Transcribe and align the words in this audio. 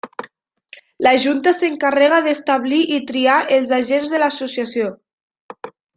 La 1.07 1.11
junta 1.25 1.53
s'encarrega 1.57 2.21
d'establir 2.27 2.81
i 2.95 2.97
triar 3.13 3.37
als 3.59 3.75
agents 3.81 4.11
de 4.15 4.23
l'associació. 4.25 4.89